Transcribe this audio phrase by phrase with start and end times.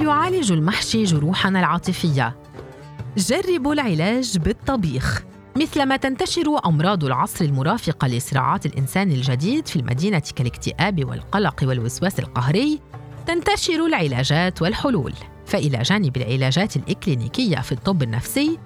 [0.00, 2.36] هل يعالج المحشي جروحنا العاطفية؟
[3.16, 5.22] جربوا العلاج بالطبيخ
[5.56, 12.80] مثلما تنتشر أمراض العصر المرافقة لصراعات الإنسان الجديد في المدينة كالاكتئاب والقلق والوسواس القهري
[13.26, 15.12] تنتشر العلاجات والحلول
[15.46, 18.58] فإلى جانب العلاجات الإكلينيكية في الطب النفسي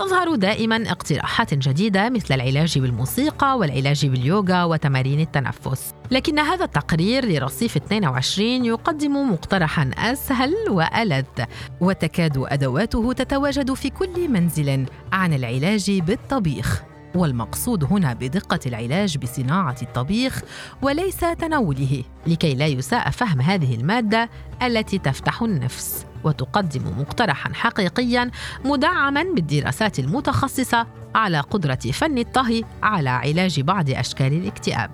[0.00, 5.94] تظهر دائما اقتراحات جديدة مثل العلاج بالموسيقى والعلاج باليوغا وتمارين التنفس.
[6.10, 11.44] لكن هذا التقرير لرصيف 22 يقدم مقترحا أسهل وألذ
[11.80, 16.89] وتكاد أدواته تتواجد في كل منزل عن العلاج بالطبيخ.
[17.14, 20.42] والمقصود هنا بدقة العلاج بصناعة الطبيخ
[20.82, 24.30] وليس تناوله لكي لا يساء فهم هذه المادة
[24.62, 28.30] التي تفتح النفس وتقدم مقترحا حقيقيا
[28.64, 34.90] مدعما بالدراسات المتخصصة على قدرة فن الطهي على علاج بعض أشكال الاكتئاب.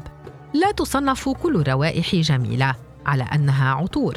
[0.55, 2.75] لا تصنف كل الروائح جميلة
[3.07, 4.17] على أنها عطور.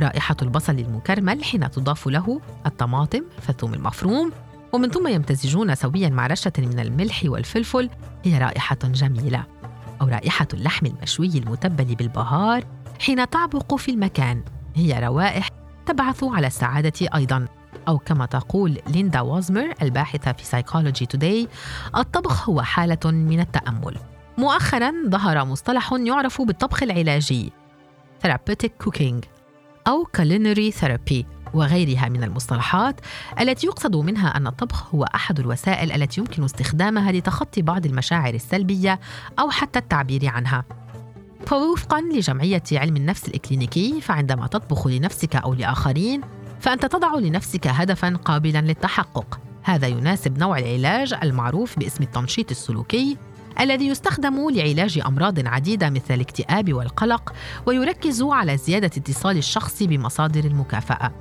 [0.00, 4.32] رائحة البصل المكرمل حين تضاف له الطماطم فالثوم المفروم
[4.72, 7.90] ومن ثم يمتزجون سويا مع رشة من الملح والفلفل
[8.24, 9.44] هي رائحة جميلة
[10.00, 12.64] أو رائحة اللحم المشوي المتبل بالبهار
[13.00, 14.42] حين تعبق في المكان
[14.74, 15.48] هي روائح
[15.86, 17.48] تبعث على السعادة أيضا.
[17.88, 21.48] أو كما تقول ليندا وازمر الباحثة في Psychology Today
[21.96, 23.96] الطبخ هو حالة من التأمل.
[24.38, 27.52] مؤخرا ظهر مصطلح يعرف بالطبخ العلاجي
[28.26, 29.26] therapeutic cooking
[29.88, 31.39] أو culinary therapy.
[31.54, 33.00] وغيرها من المصطلحات
[33.40, 39.00] التي يقصد منها أن الطبخ هو أحد الوسائل التي يمكن استخدامها لتخطي بعض المشاعر السلبية
[39.38, 40.64] أو حتى التعبير عنها.
[41.46, 46.20] فوفقا لجمعية علم النفس الإكلينيكي فعندما تطبخ لنفسك أو لآخرين
[46.60, 49.40] فأنت تضع لنفسك هدفا قابلا للتحقق.
[49.62, 53.16] هذا يناسب نوع العلاج المعروف باسم التنشيط السلوكي
[53.60, 57.32] الذي يستخدم لعلاج أمراض عديدة مثل الاكتئاب والقلق
[57.66, 61.12] ويركز على زيادة اتصال الشخص بمصادر المكافأة.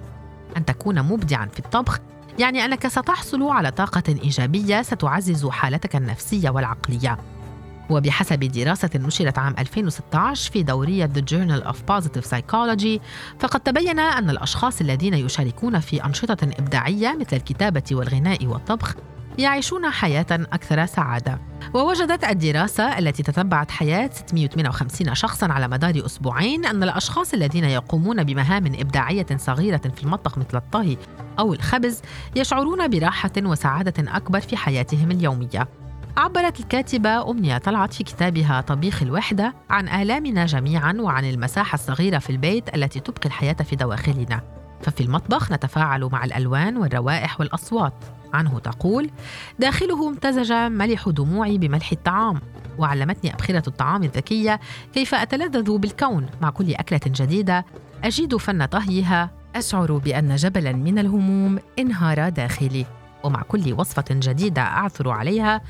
[0.58, 2.00] أن تكون مبدعا في الطبخ.
[2.40, 7.18] يعني أنك ستحصل على طاقة إيجابية ستعزز حالتك النفسية والعقلية.
[7.90, 13.00] وبحسب دراسة نشرت عام 2016 في دورية The Journal of Positive Psychology
[13.40, 18.96] فقد تبين أن الأشخاص الذين يشاركون في أنشطة إبداعية مثل الكتابة والغناء والطبخ
[19.40, 21.40] يعيشون حياة أكثر سعادة.
[21.74, 28.66] ووجدت الدراسة التي تتبعت حياة 658 شخصا على مدار أسبوعين أن الأشخاص الذين يقومون بمهام
[28.66, 30.98] إبداعية صغيرة في المطبخ مثل الطهي
[31.40, 32.02] أو الخبز
[32.36, 35.68] يشعرون براحة وسعادة أكبر في حياتهم اليومية.
[36.18, 42.30] عبرت الكاتبة أمنية طلعت في كتابها طبيخ الوحدة عن آلامنا جميعا وعن المساحة الصغيرة في
[42.30, 44.42] البيت التي تبقي الحياة في دواخلنا
[44.82, 47.94] ففي المطبخ نتفاعل مع الألوان والروائح والأصوات.
[48.34, 49.10] عنه تقول
[49.60, 52.42] داخله امتزج ملح دموعي بملح الطعام
[52.78, 54.60] وعلمتني أبخرة الطعام الذكية
[54.94, 56.26] كيف أتلذذ بالكون.
[56.42, 57.66] مع كل أكلة جديدة
[58.04, 59.32] أجيد فن طهيها.
[59.56, 62.86] أشعر بأن جبلا من الهموم انهار داخلي.
[63.24, 65.62] ومع كل وصفة جديدة أعثر عليها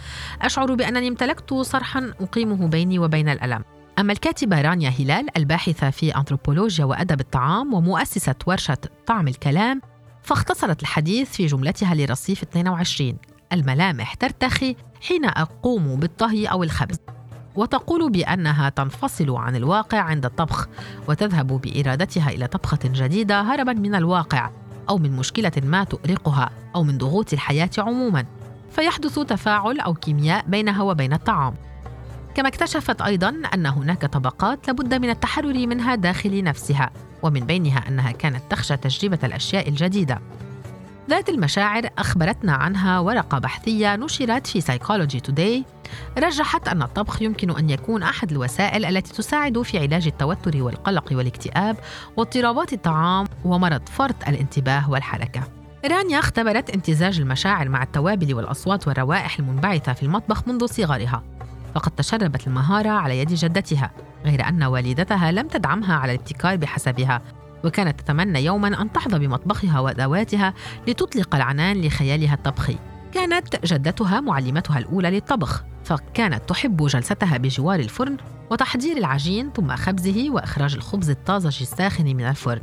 [0.42, 3.64] أشعر بأنني امتلكت صرحا أقيمه بيني وبين الألم.
[4.00, 8.78] أما الكاتبة رانيا هلال الباحثة في أنثروبولوجيا وأدب الطعام ومؤسسة ورشة
[9.08, 9.82] طعم الكلام
[10.24, 13.18] فاختصرت الحديث في جملتها لرصيف 22
[13.54, 17.00] الملامح ترتخي حين أقوم بالطهي أو الخبز
[17.56, 20.68] وتقول بأنها تنفصل عن الواقع عند الطبخ
[21.08, 24.50] وتذهب بإرادتها إلى طبخة جديدة هربا من الواقع
[24.90, 28.26] أو من مشكلة ما تؤرقها أو من ضغوط الحياة عموما.
[28.72, 31.56] فيحدث تفاعل أو كيمياء بينها وبين الطعام.
[32.36, 36.90] كما اكتشفت أيضا أن هناك طبقات لابد من التحرر منها داخل نفسها
[37.24, 40.22] ومن بينها أنها كانت تخشى تجربة الأشياء الجديدة
[41.10, 45.66] ذات المشاعر أخبرتنا عنها ورقة بحثية نشرت في Psychology Today
[46.18, 51.78] رجحت أن الطبخ يمكن أن يكون أحد الوسائل التي تساعد في علاج التوتر والقلق والاكتئاب
[52.18, 55.42] واضطرابات الطعام ومرض فرط الانتباه والحركة.
[55.86, 61.24] رانيا اختبرت امتزاج المشاعر مع التوابل والأصوات والروائح المنبعثة في المطبخ منذ صغرها
[61.80, 63.92] فقد تشربت المهارة على يد جدتها
[64.26, 67.22] غير أن والدتها لم تدعمها على الابتكار بحسبها
[67.64, 70.54] وكانت تتمنى يوما أن تحظى بمطبخها وأدواتها
[70.88, 72.78] لتطلق العنان لخيالها الطبخي.
[73.12, 78.18] كانت جدتها معلمتها الأولى للطبخ فكانت تحب جلستها بجوار الفرن
[78.52, 82.62] وتحضير العجين ثم خبزه وإخراج الخبز الطازج الساخن من الفرن.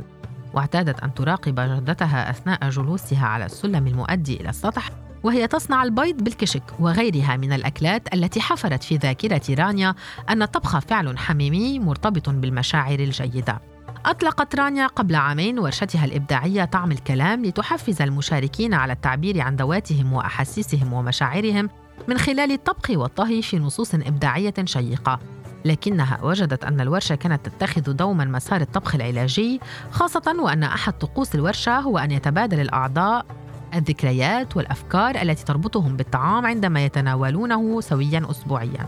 [0.53, 4.89] واعتادت أن تراقب جدتها أثناء جلوسها على السلم المؤدي إلى السطح
[5.27, 9.95] وهي تصنع البيض بالكشك وغيرها من الأكلات التي حفرت في ذاكرة رانيا
[10.29, 13.61] أن الطبخ فعل حميمي مرتبط بالمشاعر الجيدة.
[14.05, 20.93] أطلقت رانيا قبل عامين ورشتها الإبداعية طعم الكلام لتحفز المشاركين على التعبير عن ذواتهم وأحاسيسهم
[20.93, 21.69] ومشاعرهم
[22.07, 25.19] من خلال الطبخ والطهي في نصوص إبداعية شيقة.
[25.65, 29.59] لكنها وجدت أن الورشة كانت تتخذ دوما مسار الطبخ العلاجي
[29.91, 33.25] خاصة وأن أحد طقوس الورشة هو أن يتبادل الأعضاء
[33.73, 38.87] الذكريات والأفكار التي تربطهم بالطعام عندما يتناولونه سويا أسبوعيا.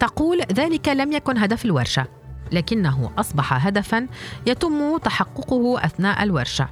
[0.00, 2.06] تقول ذلك لم يكن هدف الورشة
[2.52, 4.06] لكنه أصبح هدفا
[4.46, 6.68] يتم تحققه أثناء الورشة.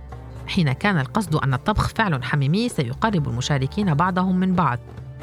[0.46, 4.78] حين كان القصد أن الطبخ فعل حميمي سيقرب المشاركين بعضهم من بعض.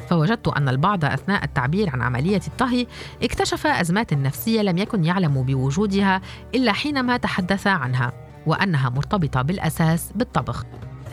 [0.10, 2.88] فوجدت أن البعض أثناء التعبير عن عملية الطهي
[3.24, 6.22] اكتشف أزمات نفسية لم يكن يعلم بوجودها
[6.56, 8.14] إلا حينما تحدث عنها
[8.46, 10.66] وأنها مرتبطة بالأساس بالطبخ.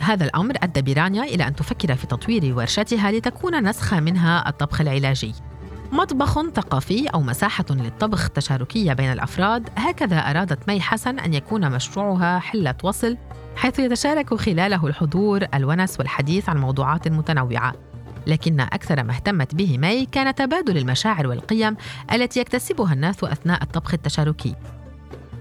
[0.03, 5.33] هذا الأمر أدى بيرانيا إلى أن تفكر في تطوير ورشتها لتكون نسخة منها الطبخ العلاجي.
[5.91, 12.39] مطبخ ثقافي أو مساحة للطبخ تشاركية بين الأفراد هكذا أرادت مي حسن أن يكون مشروعها
[12.39, 13.17] حلة وصل
[13.55, 17.73] حيث يتشارك خلاله الحضور الونس والحديث عن موضوعات متنوعة.
[18.27, 21.75] لكن أكثر ما اهتمت به مي كان تبادل المشاعر والقيم
[22.13, 24.55] التي يكتسبها الناس أثناء الطبخ التشاركي.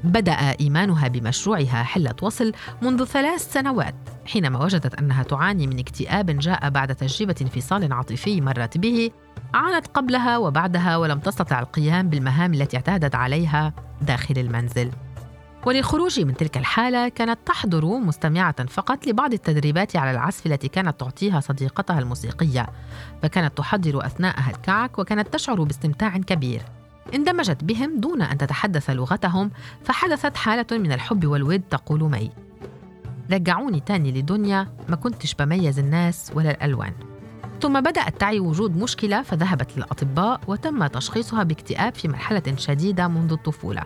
[0.04, 4.11] بدأ إيمانها بمشروعها حلة وصل منذ ثلاث سنوات.
[4.26, 9.10] حينما وجدت أنها تعاني من اكتئاب جاء بعد تجربة انفصال عاطفي مرت به
[9.54, 13.72] عانت قبلها وبعدها ولم تستطع القيام بالمهام التي اعتادت عليها
[14.02, 14.90] داخل المنزل.
[15.66, 21.40] وللخروج من تلك الحالة كانت تحضر مستمعة فقط لبعض التدريبات على العزف التي كانت تعطيها
[21.40, 22.66] صديقتها الموسيقية
[23.22, 26.62] فكانت تحضر أثناءها الكعك وكانت تشعر باستمتاع كبير.
[27.14, 29.50] اندمجت بهم دون أن تتحدث لغتهم
[29.84, 32.30] فحدثت حالة من الحب والود تقول مي.
[33.32, 36.92] رجعوني تاني لدنيا ما كنتش بميز الناس ولا الألوان.
[37.62, 43.82] ثم بدأت تعي وجود مشكلة فذهبت للأطباء وتم تشخيصها باكتئاب في مرحلة شديدة منذ الطفولة.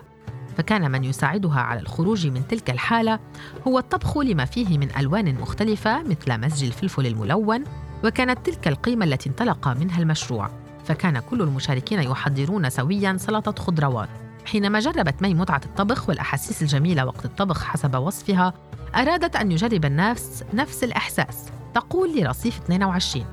[0.57, 3.19] فكان من يساعدها على الخروج من تلك الحالة
[3.67, 7.63] هو الطبخ لما فيه من ألوان مختلفة مثل مزج الفلفل الملون
[8.03, 10.49] وكانت تلك القيمة التي انطلق منها المشروع.
[10.85, 14.09] فكان كل المشاركين يحضرون سويا سلطة خضروات.
[14.47, 18.53] حينما جربت مي متعة الطبخ والأحاسيس الجميلة وقت الطبخ حسب وصفها
[18.95, 21.45] أرادت أن يجرب الناس نفس الإحساس.
[21.73, 23.25] تقول لرصيف 22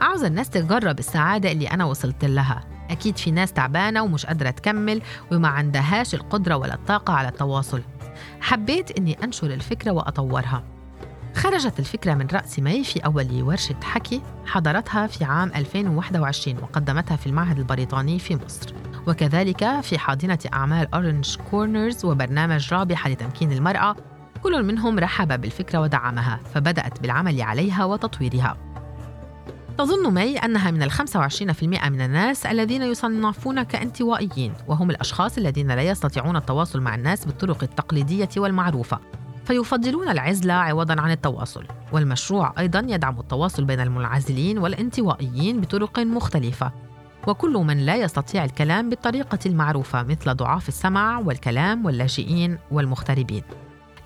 [0.00, 2.64] عاوز الناس تجرب السعادة اللي أنا وصلت لها.
[2.90, 7.82] أكيد في ناس تعبانة ومش قادرة تكمل وما عندهاش القدرة ولا الطاقة على التواصل.
[8.40, 10.64] حبيت أني أنشر الفكرة وأطورها.
[11.34, 17.26] خرجت الفكرة من رأس مي في أول ورشة حكي حضرتها في عام 2021 وقدمتها في
[17.26, 18.74] المعهد البريطاني في مصر.
[19.06, 23.96] وكذلك في حاضنة أعمال Orange Corners وبرنامج رابحة لتمكين المرأة
[24.42, 28.56] كل منهم رحب بالفكرة ودعمها فبدأت بالعمل عليها وتطويرها.
[29.78, 35.82] تظن مي أنها من ال 25% من الناس الذين يصنفون كانطوائيين وهم الأشخاص الذين لا
[35.82, 38.98] يستطيعون التواصل مع الناس بالطرق التقليدية والمعروفة
[39.44, 41.64] فيفضلون العزلة عوضا عن التواصل.
[41.92, 46.85] والمشروع أيضا يدعم التواصل بين المنعزلين والانطوائيين بطرق مختلفة.
[47.26, 53.42] وكل من لا يستطيع الكلام بالطريقة المعروفة مثل ضعاف السمع والكلام واللاجئين والمغتربين.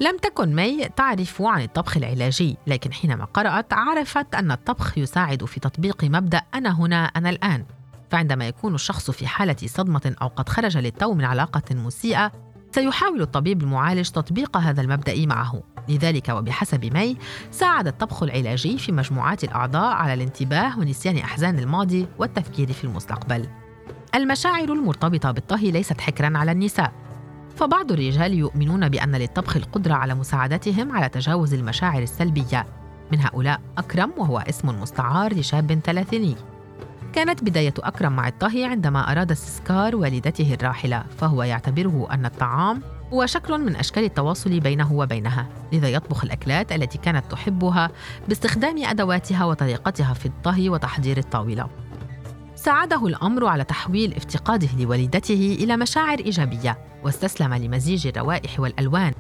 [0.01, 5.61] لم تكن مي تعرف عن الطبخ العلاجي لكن حينما قرأت عرفت أن الطبخ يساعد في
[5.61, 7.65] تطبيق مبدأ أنا هنا أنا الآن.
[8.11, 12.33] فعندما يكون الشخص في حالة صدمة أو قد خرج للتو من علاقة مسيئة
[12.73, 15.63] سيحاول الطبيب المعالج تطبيق هذا المبدأ معه.
[15.89, 17.17] لذلك وبحسب مي
[17.51, 23.49] ساعد الطبخ العلاجي في مجموعات الأعضاء على الانتباه ونسيان أحزان الماضي والتفكير في المستقبل.
[24.15, 26.93] المشاعر المرتبطة بالطهي ليست حكرا على النساء.
[27.57, 32.67] فبعض الرجال يؤمنون بأن للطبخ القدرة على مساعدتهم على تجاوز المشاعر السلبية.
[33.13, 36.37] من هؤلاء أكرم وهو اسم مستعار لشاب ثلاثيني.
[37.13, 43.27] كانت بداية أكرم مع الطهي عندما أراد استذكار والدته الراحلة فهو يعتبره أن الطعام هو
[43.27, 47.91] شكل من أشكال التواصل بينه وبينها لذا يطبخ الأكلات التي كانت تحبها
[48.29, 51.69] باستخدام أدواتها وطريقتها في الطهي وتحضير الطاولة.
[52.55, 59.13] ساعده الأمر على تحويل افتقاده لوالدته إلى مشاعر إيجابية واستسلم لمزيج الروائح والألوان.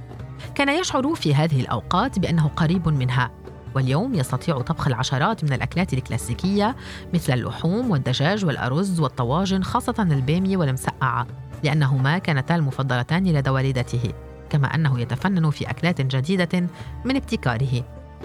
[0.55, 3.40] كان يشعر في هذه الأوقات بأنه قريب منها.
[3.75, 6.77] واليوم يستطيع طبخ العشرات من الأكلات الكلاسيكية
[7.15, 11.27] مثل اللحوم والدجاج والأرز والطواجن خاصة البامية والمسقعة
[11.65, 14.13] لأنهما كانتا المفضلتان لدى والدته
[14.51, 16.67] كما أنه يتفنن في أكلات جديدة
[17.05, 17.85] من ابتكاره.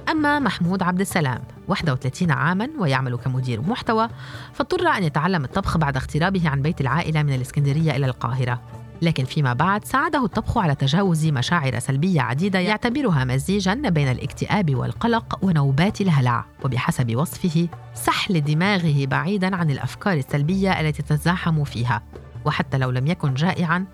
[0.10, 4.08] أما محمود عبد السلام 31 عاما ويعمل كمدير محتوى
[4.54, 8.62] فاضطر أن يتعلم الطبخ بعد اغترابه عن بيت العائلة من الإسكندرية إلى القاهرة.
[9.02, 15.40] لكن فيما بعد ساعده الطبخ على تجاوز مشاعر سلبية عديدة يعتبرها مزيجا بين الاكتئاب والقلق
[15.42, 22.04] ونوبات الهلع وبحسب وصفه سحل دماغه بعيدا عن الأفكار السلبية التي تتزاحم فيها.
[22.46, 23.86] وحتى لو لم يكن جائعا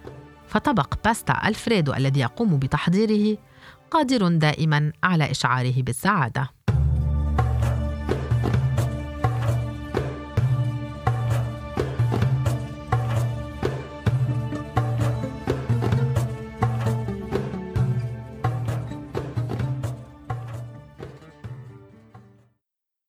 [0.48, 3.38] فطبق باستا ألفريدو الذي يقوم بتحضيره
[3.92, 6.61] قادر دائما على إشعاره بالسعادة.